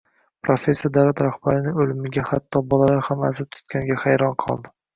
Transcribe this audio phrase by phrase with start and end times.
[0.47, 4.77] Professor davlat rahbarining o`limiga hatto bolalar ham aza tutganiga hayron qoldi